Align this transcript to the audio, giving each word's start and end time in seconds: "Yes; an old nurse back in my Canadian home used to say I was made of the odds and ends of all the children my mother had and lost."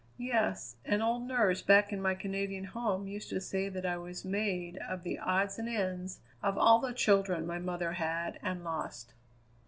"Yes; 0.17 0.77
an 0.83 0.99
old 0.99 1.27
nurse 1.27 1.61
back 1.61 1.93
in 1.93 2.01
my 2.01 2.15
Canadian 2.15 2.63
home 2.63 3.05
used 3.07 3.29
to 3.29 3.39
say 3.39 3.69
I 3.69 3.97
was 3.97 4.25
made 4.25 4.77
of 4.79 5.03
the 5.03 5.19
odds 5.19 5.59
and 5.59 5.69
ends 5.69 6.21
of 6.41 6.57
all 6.57 6.79
the 6.79 6.91
children 6.91 7.45
my 7.45 7.59
mother 7.59 7.91
had 7.91 8.39
and 8.41 8.63
lost." 8.63 9.13